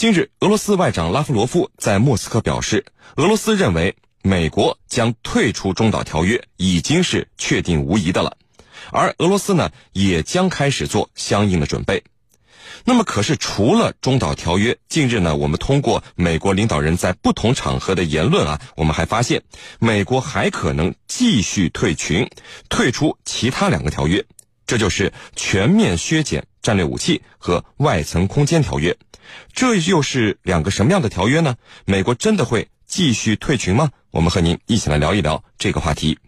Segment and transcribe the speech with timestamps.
[0.00, 8.38] 近日，俄罗斯外长拉夫罗夫在莫斯科表示，俄罗斯认为美国将退出中导条约已经是确定无疑的了，
[8.92, 12.02] 而俄罗斯呢也将开始做相应的准备。
[12.86, 19.42] 那么，可是除了中导条约，近日呢，我们通过美国领导人在不同场合的言论啊，我们还发现，
[19.80, 22.26] 美国还可能继续退群，
[22.70, 24.24] 退出其他两个条约，
[24.70, 28.96] 这就是全面削减战略武器和外层空间条约。
[29.52, 31.56] 这又是两个什么样的条约呢？
[31.86, 33.90] 美国真的会继续退群吗？
[34.12, 36.20] 我们和您一起来聊一聊这个话题。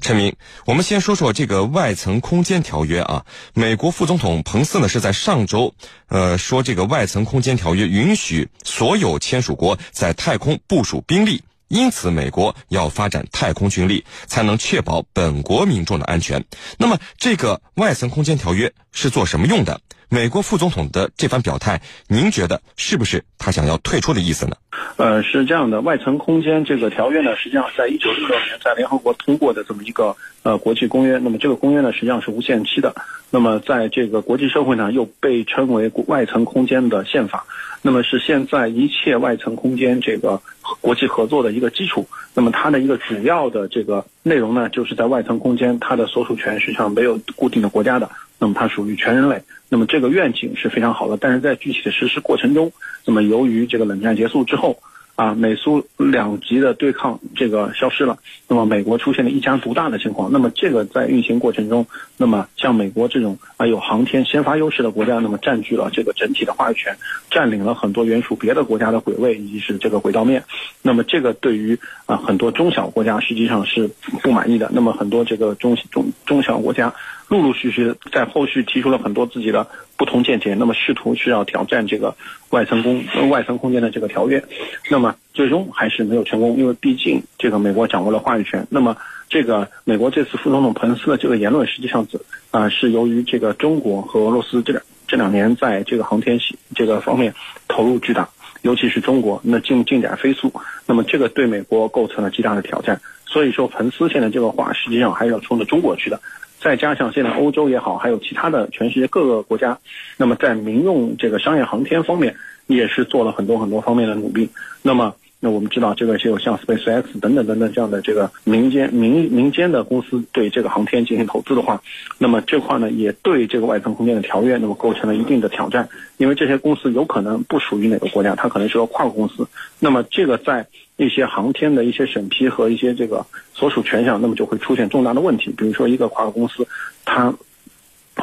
[0.00, 3.26] 陈明，我们先说说这个外层空间条约啊。
[3.52, 5.74] 美国副总统彭斯呢是在上周，
[6.08, 16.44] 呃，说这个外层空间条约允许所有签署国在太空部署兵力，因此美国要发展太空军力，才能确保本国民众的安全。
[16.78, 19.80] 那么，这个外层空间条约是做什么用的？
[20.08, 24.56] 美国副总统的这番表态，您觉得是不是他想要退出的意思呢？
[24.96, 31.18] 呃，是这样的，外层空间这个条约呢，实际上在一九六六年在联合国通过的这么一个呃国际公约。
[31.18, 32.94] 那么这个公约呢，实际上是无限期的。
[33.30, 37.44] 那么在这个国际社会呢，又被称为外层空间的宪法。
[37.82, 40.40] 那么是现在一切外层空间这个
[40.80, 42.06] 国际合作的一个基础。
[42.32, 48.08] 那么它的一个主要的这个内容呢，就是在外层空间，它的所属权实际上没有固定的国家的。
[48.38, 52.72] 那么它属于全人类，那么这个愿景是非常好的，但是在具体的实施过程中，
[53.04, 54.78] 那么由于这个冷战结束之后。
[55.16, 60.30] 啊，美苏两极的对抗这个消失了，那么美国出现了一家独大的情况。
[60.30, 61.86] 那么这个在运行过程中，
[62.18, 66.94] 那么像美国这种啊有航天先发优势的国家，那么占据了这个整体的话语权，
[67.30, 70.44] 占领了很多原属别的国家的轨位以及是这个轨道面。
[70.82, 73.88] 那么这个对于啊很多中小国家实际上是
[74.22, 74.70] 不满意的。
[74.74, 76.92] 那么很多这个中中中小国家
[77.28, 79.66] 陆陆续续在后续提出了很多自己的。
[79.98, 82.14] 不同见解，那么试图是要挑战这个
[82.50, 84.44] 外层空外层空间的这个条约，
[84.90, 88.66] 那么最终还是没有成功，因为毕竟这个美国掌握了话语权。
[88.68, 88.98] 那么
[89.30, 92.20] 这个美国这次副总统彭斯的这个言论，实际上是
[92.50, 97.32] 啊是由于这个中国和俄罗斯这两这两年在这个航天系这个方面
[97.66, 98.28] 投入巨大，
[98.60, 100.52] 尤其是中国那进进展飞速，
[100.84, 103.00] 那么这个对美国构成了极大的挑战。
[103.24, 106.20] 所以说，彭斯现在这个话实际上还是要冲着中国去的。
[106.66, 109.78] 再加上现在欧洲也好，还有其他的全世界各个国家，
[110.16, 112.34] 那么在民用这个商业航天方面，
[112.66, 114.50] 也是做了很多很多方面的努力。
[114.82, 115.14] 那么，
[115.46, 121.80] 那我们知道这个就有像 SpaceX 等等等等这样的这个民间民民间的公司对这个航天进行投资的话，
[122.18, 129.46] 那么这块呢也对这个外层空间的条约那么构成了一定的挑战，因为这些公司有可能不属于哪个国家，它可能是个跨国公司。
[129.78, 133.24] 那么这个在一些航天的一些审批和一些这个
[133.54, 135.54] 所属权上，那么就会出现重大的问题。
[135.56, 136.66] 比如说，一个跨国公司，
[137.04, 137.32] 它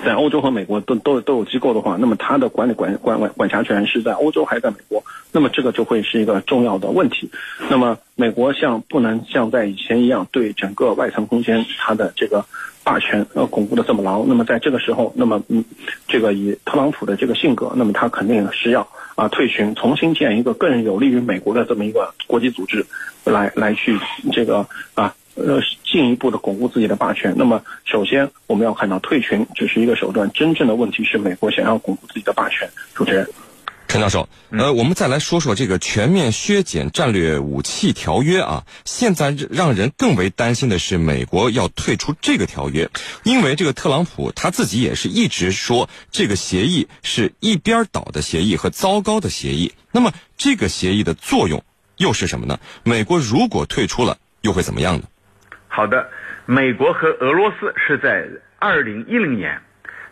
[0.05, 5.03] 在欧洲和美国都都都有机构的话，那么它的管理管管管管辖权是在欧洲还是在美国？
[5.31, 7.31] 那么这个就会是一个重要的问题。
[7.69, 12.45] 那么美国像不能像在以前一样对整个外层空间它的这个。
[12.85, 15.63] 霸权呃巩固的这么牢，那么在这个时候，那么嗯，
[16.05, 18.85] 这个以特朗普的这个性格，那么他肯定是要
[19.15, 22.85] 啊退群，重新建一个更有利于美国的这么一个国际组织，
[23.23, 23.97] 来来去
[24.33, 27.33] 这个啊呃进一步的巩固自己的霸权。
[27.37, 32.69] 那么首先我们要看到退群只是一个手段，真正的问题是美国想要巩固自己的霸权。
[32.93, 33.27] 主持人。
[33.85, 38.65] 陈教授，呃，我们再来说说这个全面削减战略武器条约啊。
[38.85, 42.89] 现在让人更为担心的是，美国要退出这个条约，
[43.23, 49.73] 因为这个特朗普他自己也是一直说这个协议是一边倒的协议和糟糕的协议。
[49.91, 51.63] 那么这个协议的作用
[51.97, 52.59] 又是什么呢？
[52.83, 55.03] 美国如果退出了，又会怎么样呢？
[55.75, 56.11] 好的，
[56.45, 58.27] 美国和俄罗斯是在
[58.59, 59.59] 二零一零年，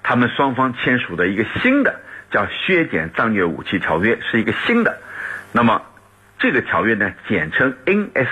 [0.02, 2.00] 他们双方签署的一个新的。
[2.32, 5.00] 叫削减战略武器条约是一个新的，
[5.52, 5.82] 那么
[6.40, 8.30] 这个条约呢，简称 NS，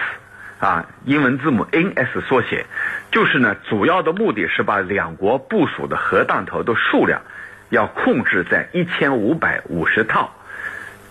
[0.58, 2.66] 啊，英文字母 NS 缩写，
[3.12, 7.24] 就是呢，主要的目的是把两国部署的核弹头的数量
[7.68, 10.34] 要控制在一千五百五十套，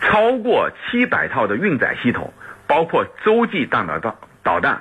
[0.01, 2.33] 超过七百套的运载系统，
[2.67, 4.81] 包括洲际弹道导导弹，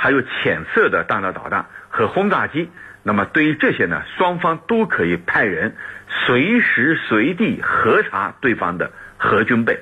[0.00, 2.70] 还有浅色的弹道导弹和轰炸机。
[3.02, 5.74] 那么对于这些呢，双方都可以派人
[6.08, 9.80] 随时随地核查对方的核军备。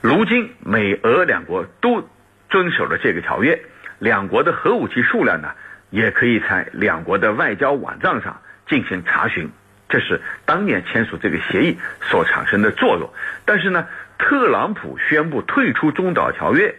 [0.00, 2.08] 如今美俄两国都
[2.48, 3.60] 遵守了这个条约，
[3.98, 5.50] 两国的核武器数量呢，
[5.90, 9.50] 也可以在两国的外交网站上进行查询。
[9.88, 13.10] 这是当年签署这个协议所产生的作用。
[13.44, 13.86] 但是呢，
[14.18, 16.74] 特朗普宣布退出中导条约，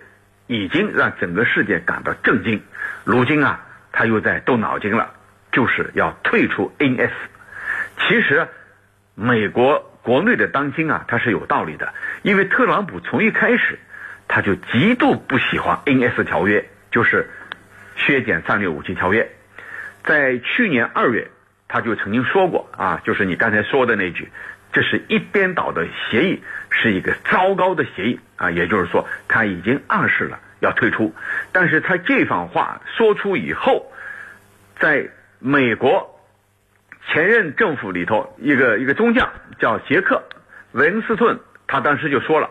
[0.48, 2.62] 已经让整个世界感到震惊。
[3.04, 5.14] 如今啊，他又在动脑筋了。
[5.52, 7.12] 就是要退出 NS。
[7.98, 8.50] 其实，
[9.14, 11.94] 美国国内的当今啊，它是有道理的，
[12.24, 13.80] 因为特朗普从一开始
[14.28, 17.30] 他就极度不喜欢 NS 条约，就是
[17.96, 19.32] 削减战略武器条约。
[20.04, 21.30] 在去年二月，
[21.70, 24.28] 他就曾经说过啊，就是你刚才说的那句，
[24.74, 31.14] 这是一边倒的协议，是一个糟糕的协议啊，也就是说他已经暗示了要退出。
[31.52, 33.92] 但是他这番话说出以后，
[34.80, 35.10] 在
[35.40, 36.12] 美国。
[37.08, 40.24] 前任政府里头一个一个中将叫杰克·
[40.78, 42.50] 文斯顿，他当时就说了，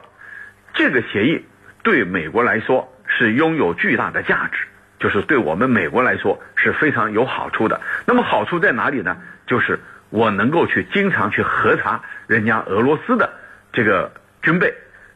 [0.75, 1.45] 这个协议
[1.83, 4.65] 对美国来说是拥有巨大的价值，
[5.01, 7.81] 就是对我们美国来说是非常有好处的。
[8.07, 9.17] 那么好处在哪里呢？
[9.49, 13.33] 就是我能够去经常去核查人家俄罗斯的
[13.73, 14.73] 这个军备，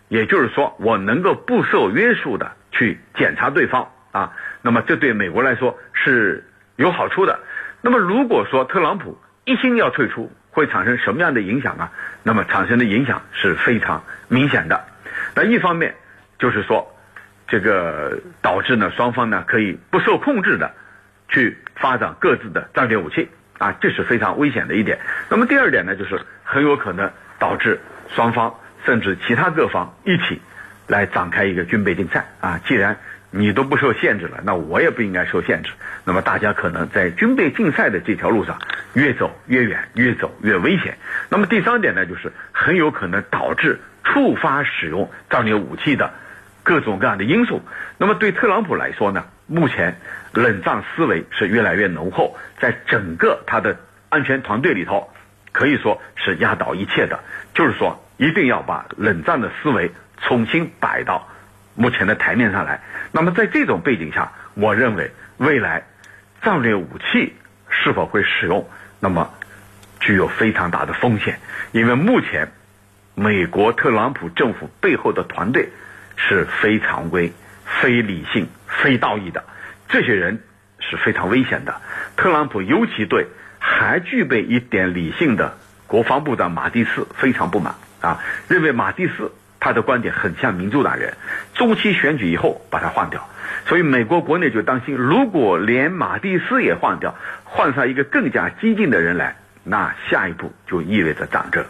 [0.09, 4.33] 也就是说我能够不受约束的去检查对方啊。
[4.63, 6.45] 那么这对美国来说是
[6.77, 7.41] 有好处的。
[7.81, 11.93] 那么如果说特朗普，一心要退出会产生什么样的影响啊？
[12.23, 14.85] 那么产生的影响是非常明显的。
[15.35, 15.95] 那一方面
[16.39, 16.93] 就是说，
[17.47, 20.73] 这个导致呢双方呢可以不受控制的
[21.29, 23.29] 去发展各自的战略武器
[23.59, 24.99] 啊，这是非常危险的一点。
[25.29, 28.53] 那么第二点呢，就是很有可能导致双方
[28.89, 30.41] 甚至其他各方一起
[30.87, 32.59] 来展开一个军备竞赛啊。
[32.65, 32.97] 既然
[33.31, 35.73] 你都不受限制了，那我也不应该受限制。
[36.05, 38.59] 那么大家可能在军备竞赛的这条路上
[38.95, 40.97] 越走越远，越走越危险。
[41.29, 46.15] 那么第三点呢，就是很有可能导致触发使用战略武器的
[46.63, 47.61] 各种各样的因素。
[47.99, 49.99] 那么对特朗普来说呢，目前
[50.33, 53.77] 冷战思维是越来越浓厚，在整个他的
[54.09, 55.13] 安全团队里头，
[55.53, 57.21] 可以说是压倒一切的。
[57.53, 61.27] 就是说，一定要把冷战的思维重新摆到。
[61.75, 62.81] 目前的台面上来，
[63.13, 65.85] 那么在这种背景下，我认为未来
[66.43, 67.35] 战略武器
[67.71, 68.69] 是否会使用，
[68.99, 69.31] 那么
[70.01, 71.39] 具有非常大的风险，
[71.71, 72.51] 因为目前
[73.15, 75.69] 美国特朗普政府背后的团队
[76.17, 77.33] 是非常规、
[77.65, 79.45] 非理性、非道义的，
[79.89, 80.43] 这些人
[80.81, 81.81] 是非常危险的。
[82.17, 83.29] 特朗普尤其对
[83.61, 85.57] 还具备一点理性的
[85.87, 89.33] 国防部长马蒂斯非常不满啊，认为马蒂斯。
[89.61, 91.15] 他的观点很像民主党人，
[91.53, 93.29] 中期选举以后把他换掉，
[93.67, 101.67] 所以美国国内就担心，如果连马蒂斯也换掉，换上一个更加激进的人来，那下一步就意味着战争。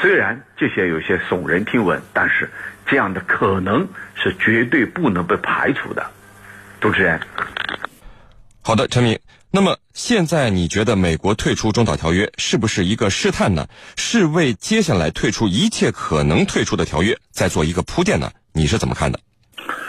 [0.00, 2.48] 虽然这些有些耸人听闻，但是
[2.86, 6.06] 这样的可能是绝对不能被排除的。
[6.80, 7.18] 主持人，
[8.62, 9.18] 好的，陈明。
[9.56, 13.68] 那么现在你觉得美国退出中导条约是不是一个试探呢？
[13.96, 18.30] 是为接下来退出一切可能退出的条约再做一个铺垫呢？
[18.52, 19.18] 你是怎么看的？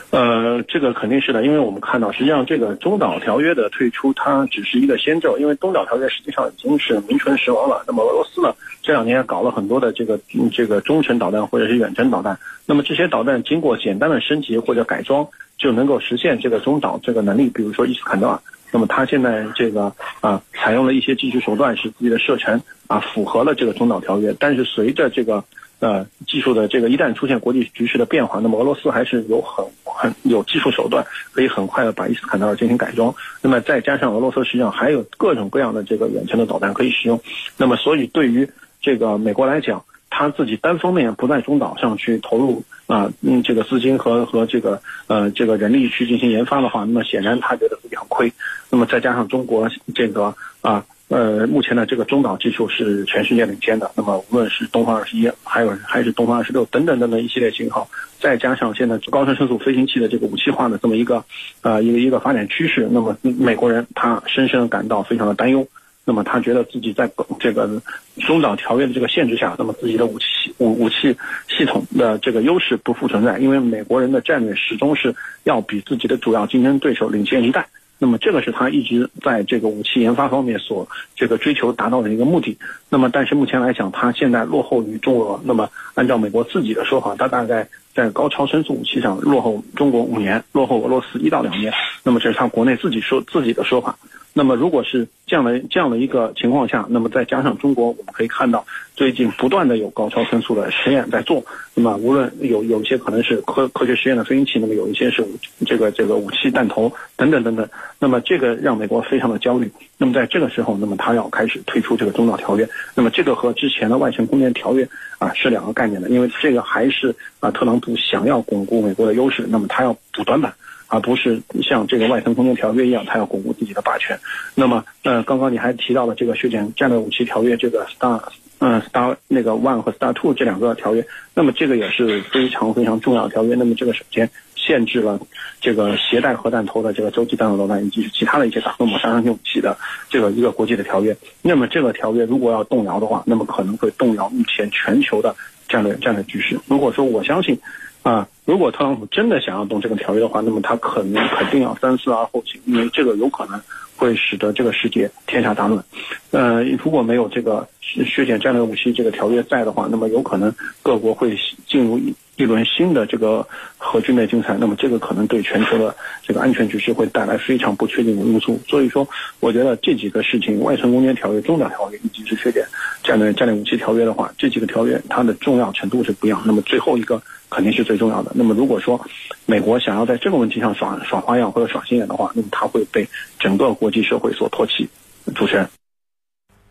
[0.10, 7.84] 呃，这个肯定是的，因为我们看到，实际上这个中导条约的退出，它只是一个先兆，因为东导条约实际上已经是名存实亡了。
[7.86, 10.18] 那么俄罗斯呢，这两年搞了很多的这个
[10.52, 15.28] 这个中程导弹或者是远程导弹，那么这些导弹经过简单的升级或者改装，
[15.58, 18.40] 就能够实现这个中导这个能力，比如说伊斯坎德尔。
[18.72, 24.34] 那么它现在这个啊，采用了一些技术手段，使自己的射程啊符合了这个中导条约。
[24.40, 25.44] 但是随着这个
[25.80, 33.14] 呃技术的这个一旦出现国际局势的变化，那么俄罗斯还是有很很有技术手段，可以很快的把伊斯坎德尔进行改装。
[33.42, 37.20] 那么再加上俄罗斯实际上还有各种各样的这个远程的导弹可以使用。
[37.58, 38.50] 那么所以对于
[38.82, 48.32] 这个美国来讲，他自己单方面不在中岛上去投入啊，嗯，这个资金和和这个呃这个人力去进行研发的话，那么显然他觉得自己很亏。
[48.70, 50.86] 那么再加上中国这个啊
[51.18, 61.24] 呃目前的这个中导技术是全世界领先的，那么无论是东方二十一，还有还是东方二十六等等等等一系列型号，再加上现在高超声速飞行器的这个武器化的这么一个
[61.62, 65.68] 呃一个一个发展趋势，那么美国人他深深感到非常的担忧。
[66.10, 67.82] 那么他觉得自己在这个
[68.22, 70.26] 中导条约的这个限制下，那么自己的武器
[70.58, 71.18] 武武器
[71.50, 77.68] 系统的这个优势不复存在，因为美国人的战略始终是要比自己的主要竞争对手领先一代。
[78.00, 82.58] 那么这个是他一直在这个武器研发方面所这个追求达到的一个目的。
[82.90, 85.40] 那么但是目前来讲，他现在落后于中俄。
[85.44, 91.74] 那么按照美国自己的说法，他大概在高超声速武器上落后中国五年，落后俄罗斯一到两年。
[92.04, 93.98] 那么这是他国内自己说自己的说法。
[94.38, 98.64] 那么，如果是这样的这样的一个情况下，那么再加上中国，我们可以看到
[98.96, 101.44] 最近不断的有高超声速的实验在做。
[101.74, 105.26] 那么，无论有有一些可能是科科学实验的飞行器，那么有一些是
[105.66, 107.68] 这个这个武器弹头等等等等。
[107.98, 109.72] 那么，这个让美国非常的焦虑。
[109.98, 112.70] 那么，在这个时候，那么他要开始退出这个中导条约。
[112.94, 120.54] 那么，这个和之前的外程空间条约啊是两个概念的，因为这个还是啊特朗普想要巩固美国的优势，那么他要补短板。
[120.88, 124.18] 而不是像这个外层空间条约一样，它要巩固自己的霸权。
[124.56, 128.22] 那么，呃，刚刚你还提到了这个削减战略武器条约，这个 Star，
[128.60, 133.56] 嗯，Star 那个 One 和 Star Two 这两个条约，那么这个也是非常非常重要的条约。
[133.56, 135.20] 那么这个首先限制了
[135.60, 139.78] 这个携带核弹头的这个洲际弹道导弹以及其他的一些大规模杀伤性武器的
[140.10, 141.16] 这个一个国际的条约。
[141.42, 145.36] 那么这个条约如果要动摇的话，那么可能会动摇目前全球的
[145.68, 146.58] 战略战略局势。
[146.68, 147.60] 如果说我相信。
[148.08, 153.62] 啊，如果特朗普真的想要动这个条约的话，那么他可能肯定要三思而后行，因为这个有可能
[153.98, 155.84] 会使得这个世界天下大乱。
[156.32, 160.50] 呃，如果没有这个削减战略武器这个条约在的话，那么有可能
[160.82, 161.38] 各国会
[161.68, 162.00] 进入
[162.38, 162.48] 一。
[162.48, 163.46] 轮新的这个
[163.78, 168.58] 核军备竞赛，那么这个可能对全球的这个安全局势会带来非常不确定的因素。
[168.70, 169.06] 所以说，
[169.42, 172.66] 我觉得这几个事情，外层攻坚条约、中导条约以及是缺点
[173.04, 176.42] 战略战略武器条约的话，这几个条约它的重要程度是不一样。
[176.46, 178.32] 那么最后一个肯定是最重要的。
[178.34, 178.98] 那么如果说
[179.46, 183.06] 美国想要在这个问题上耍耍花样或者耍心眼的话，那么它会被
[183.38, 184.88] 整个国际社会所唾弃。
[185.36, 185.68] 主持人，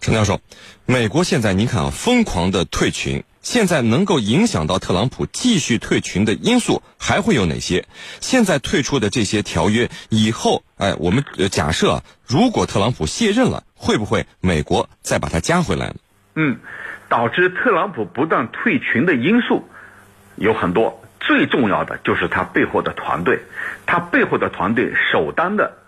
[0.01, 0.41] 陈教授，
[0.87, 3.23] 美国现在您看啊，疯狂的退群。
[3.47, 7.87] 现在能够影响到特朗普继续退群的因素还会有哪些？
[8.21, 15.95] 现在退出的这些条约以后，哎，我们假设如果特朗普卸任了，会不会美国再把他加回来？
[16.35, 16.59] 嗯，
[17.09, 19.69] 导致特朗普不断退群的因素
[20.35, 23.43] 有很多，最重要的就是他背后的团队，
[23.87, 25.79] 他背后的团队首当的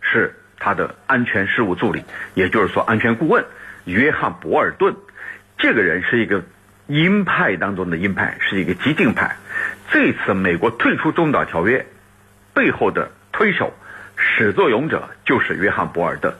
[0.00, 3.44] 是他的安全事务助理，也就是说安全顾问
[3.86, 4.94] 约翰博尔顿，
[5.58, 6.44] 这个人是一个。
[6.88, 9.36] 鹰派当中的鹰派是一个激进派，
[9.90, 11.84] 这次美国退出中导条约
[12.54, 13.74] 背后的推手、
[14.16, 16.34] 始作俑者就是约翰·博尔顿。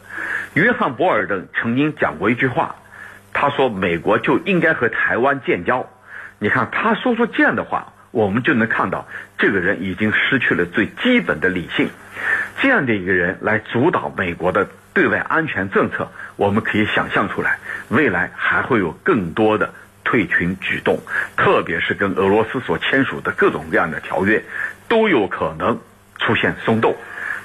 [0.55, 2.77] 约翰·博尔顿曾经讲过一句话，
[3.35, 5.87] 他说：“美国就应该和台湾建交。”
[6.41, 11.91] 你看他说出这样的话，我们就能看到这个人已经失去了最基本的理性。
[12.63, 17.59] 这样的一个人来主导美国的对外安全政策，我们可以想象出来，
[17.91, 19.75] 未来还会有更多的。
[20.09, 20.99] 退群举动，
[21.37, 24.43] 特别是跟俄罗斯所签署的各种各样的条约，
[24.89, 25.79] 都有可能
[26.19, 26.97] 出现松动。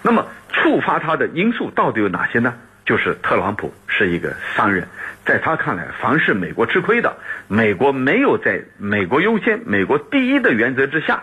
[0.01, 2.53] 那么，触发它的因素到底有哪些呢？
[2.86, 4.88] 就是特朗普是一个商人，
[5.25, 7.17] 在他看来，凡是美国吃亏的，
[7.50, 11.22] 美国没有在美国优先、美国第一的原则之下，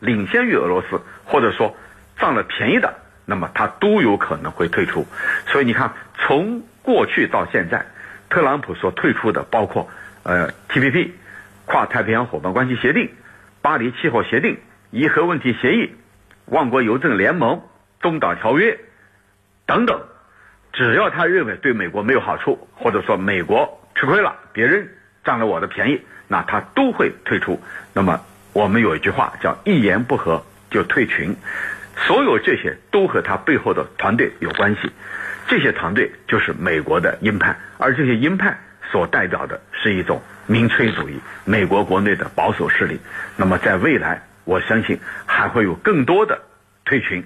[0.00, 1.74] 领先于俄罗斯，或者说
[2.18, 2.92] 占了便宜的，
[3.24, 5.06] 那么他都有可能会退出。
[5.46, 7.86] 所以你看，从过去到现在，
[8.28, 9.88] 特朗普所退出的包括。
[10.24, 11.10] 呃，TPP，
[11.66, 13.10] 跨太平洋伙伴关系协定，
[13.60, 14.56] 巴黎气候协定，
[14.90, 15.94] 伊核问题协议，
[16.46, 17.60] 万国邮政联盟，
[18.00, 18.78] 东岛条约
[19.66, 20.00] 等等，
[20.72, 24.88] 只要他认为对美国没有好处，或者说美国吃亏了，别人
[25.24, 27.62] 占了我的便宜，那他都会退出。
[27.92, 28.22] 那么
[28.54, 31.36] 我们有一句话叫“一言不合就退群”，
[32.06, 34.90] 所有这些都和他背后的团队有关系，
[35.48, 38.58] 这些团队就是美国的鹰派，而这些鹰派。
[38.90, 43.00] 所代表的是一种民粹主义，美国国内的保守势力。
[43.36, 46.40] 那么，在未来，我相信还会有更多的
[46.84, 47.24] 退群，